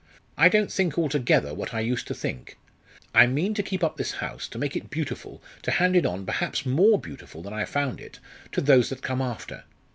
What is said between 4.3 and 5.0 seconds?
to make it